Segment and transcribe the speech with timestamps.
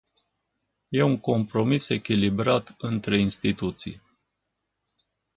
[0.89, 4.01] E un compromis echilibrat între instituții.